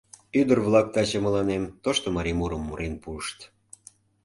[0.39, 3.39] —Ӱдыр-влак таче мыланем тошто марий мурым мурен пуышт.